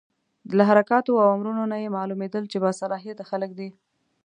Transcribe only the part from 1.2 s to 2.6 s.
او امرونو نه یې معلومېدل چې